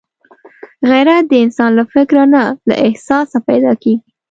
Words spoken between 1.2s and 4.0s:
د انسان له فکره نه، له احساسه پیدا کېږي